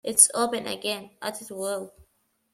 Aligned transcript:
It 0.03 0.15
is 0.15 0.31
open 0.33 0.65
again 0.65 1.11
at 1.21 1.37
twelve. 1.47 1.91